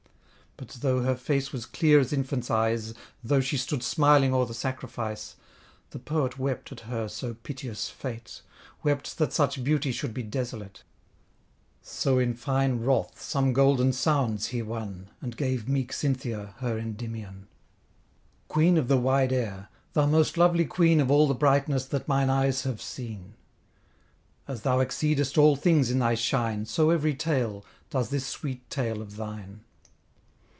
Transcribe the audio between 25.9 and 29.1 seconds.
thy shine, So every tale, does this sweet tale